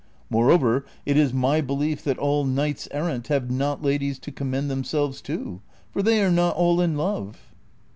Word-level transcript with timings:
More 0.31 0.49
over, 0.49 0.83
it 1.05 1.15
is 1.15 1.31
my 1.31 1.61
belief 1.61 2.03
that 2.05 2.17
all 2.17 2.43
knights 2.43 2.87
errant 2.89 3.27
have 3.27 3.51
not 3.51 3.83
ladies 3.83 4.17
to 4.21 4.31
commend 4.31 4.67
themselves 4.67 5.21
to, 5.21 5.61
for 5.91 6.01
they 6.01 6.23
are 6.23 6.31
not 6.31 6.55
all 6.55 6.81
in 6.81 6.97
love." 6.97 7.53